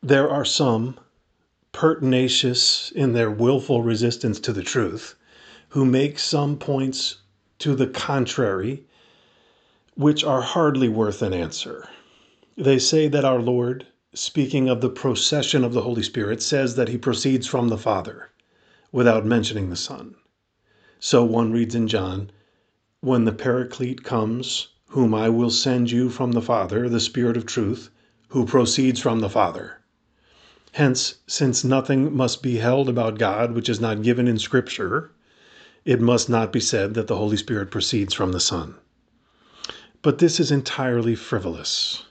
[0.00, 0.96] There are some,
[1.72, 5.16] pertinacious in their willful resistance to the truth,
[5.70, 7.16] who make some points
[7.58, 8.84] to the contrary
[9.96, 11.88] which are hardly worth an answer.
[12.56, 16.88] They say that our Lord, speaking of the procession of the Holy Spirit, says that
[16.88, 18.30] he proceeds from the Father,
[18.92, 20.14] without mentioning the Son.
[21.00, 22.30] So one reads in John,
[23.00, 27.44] When the Paraclete comes, whom I will send you from the Father, the Spirit of
[27.44, 27.90] truth,
[28.28, 29.74] who proceeds from the Father.
[30.72, 35.12] Hence, since nothing must be held about God which is not given in Scripture,
[35.86, 38.74] it must not be said that the Holy Spirit proceeds from the Son.
[40.02, 42.04] But this is entirely frivolous.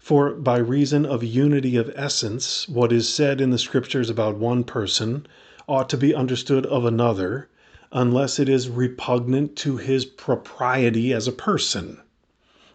[0.00, 4.64] For by reason of unity of essence, what is said in the Scriptures about one
[4.64, 5.24] person
[5.68, 7.48] ought to be understood of another,
[7.92, 12.00] unless it is repugnant to his propriety as a person.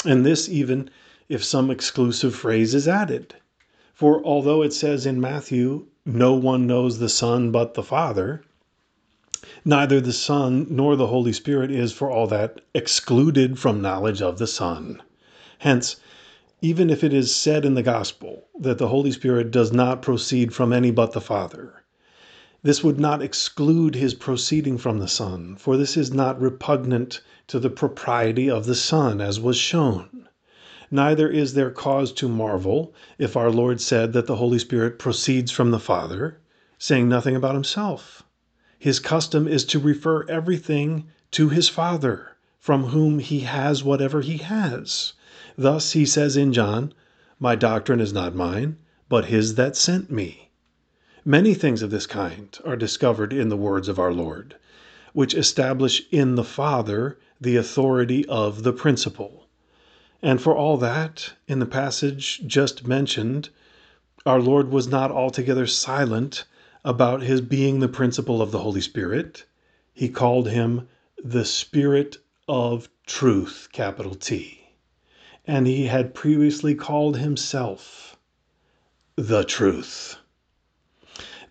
[0.06, 0.90] And this even
[1.28, 3.36] if some exclusive phrase is added.
[4.02, 8.42] For although it says in Matthew, No one knows the Son but the Father,
[9.64, 14.40] neither the Son nor the Holy Spirit is for all that excluded from knowledge of
[14.40, 15.04] the Son.
[15.60, 15.98] Hence,
[16.64, 20.52] even if it is said in the Gospel that the Holy Spirit does not proceed
[20.52, 21.84] from any but the Father,
[22.64, 27.60] this would not exclude his proceeding from the Son, for this is not repugnant to
[27.60, 30.21] the propriety of the Son, as was shown.
[30.94, 35.50] Neither is there cause to marvel if our Lord said that the Holy Spirit proceeds
[35.50, 36.42] from the Father,
[36.78, 38.24] saying nothing about himself.
[38.78, 44.40] His custom is to refer everything to his Father, from whom he has whatever he
[44.40, 45.14] has.
[45.58, 46.94] Thus he says in John,
[47.40, 48.76] My doctrine is not mine,
[49.08, 50.50] but his that sent me.
[51.24, 54.58] Many things of this kind are discovered in the words of our Lord,
[55.14, 59.48] which establish in the Father the authority of the principle.
[60.24, 63.50] And for all that, in the passage just mentioned,
[64.26, 66.46] our Lord was not altogether silent
[66.86, 69.46] about his being the principle of the Holy Spirit.
[69.94, 70.88] He called him
[71.24, 74.70] the Spirit of Truth, capital T.
[75.46, 78.16] And he had previously called himself
[79.16, 80.18] the Truth.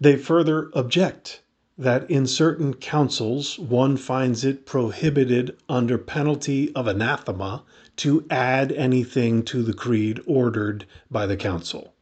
[0.01, 1.43] They further object
[1.81, 7.63] that in certain councils one finds it prohibited under penalty of anathema
[7.97, 11.95] to add anything to the creed ordered by the council.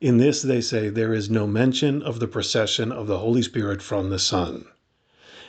[0.00, 3.82] In this, they say, there is no mention of the procession of the Holy Spirit
[3.82, 4.64] from the Son.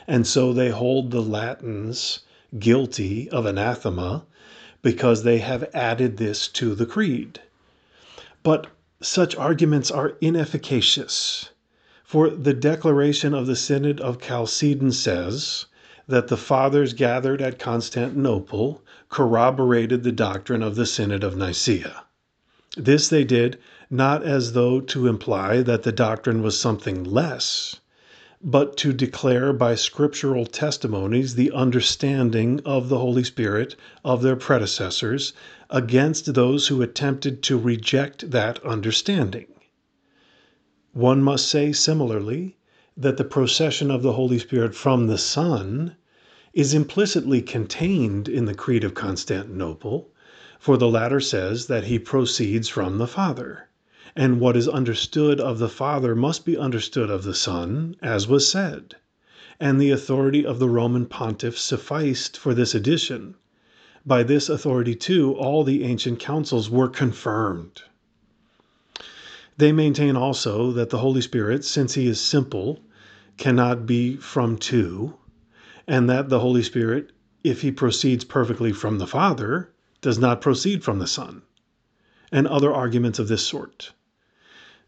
[0.06, 2.20] And so they hold the Latins
[2.58, 4.26] guilty of anathema
[4.82, 7.40] because they have added this to the creed.
[8.42, 8.66] But
[9.00, 11.50] such arguments are inefficacious.
[12.10, 15.66] For the declaration of the Synod of Chalcedon says
[16.06, 18.80] that the fathers gathered at Constantinople
[19.10, 22.04] corroborated the doctrine of the Synod of Nicaea.
[22.78, 23.58] This they did
[23.90, 27.76] not as though to imply that the doctrine was something less,
[28.42, 35.34] but to declare by scriptural testimonies the understanding of the Holy Spirit of their predecessors
[35.68, 39.44] against those who attempted to reject that understanding.
[41.00, 42.56] One must say similarly
[42.96, 45.94] that the procession of the Holy Spirit from the Son
[46.52, 50.10] is implicitly contained in the Creed of Constantinople,
[50.58, 53.68] for the latter says that he proceeds from the Father,
[54.16, 58.48] and what is understood of the Father must be understood of the Son, as was
[58.48, 58.96] said,
[59.60, 63.36] and the authority of the Roman pontiff sufficed for this addition.
[64.04, 67.82] By this authority, too, all the ancient councils were confirmed.
[69.58, 72.78] They maintain also that the Holy Spirit, since he is simple,
[73.38, 75.14] cannot be from two,
[75.84, 77.10] and that the Holy Spirit,
[77.42, 81.42] if he proceeds perfectly from the Father, does not proceed from the Son,
[82.30, 83.90] and other arguments of this sort.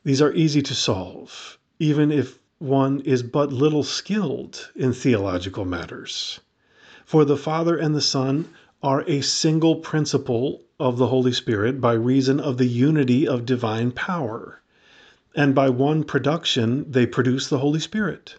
[0.05, 6.39] These are easy to solve, even if one is but little skilled in theological matters.
[7.05, 8.49] For the Father and the Son
[8.85, 13.93] are a single principle of the Holy Spirit by reason of the unity of divine
[13.93, 14.63] power,
[15.37, 18.37] and by one production they produce the Holy Spirit.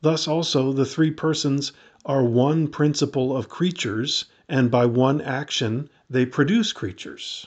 [0.00, 1.72] Thus also the three persons
[2.06, 7.46] are one principle of creatures, and by one action they produce creatures.